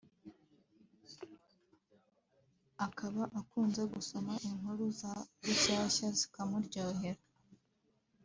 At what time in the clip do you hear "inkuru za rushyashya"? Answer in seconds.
4.49-6.07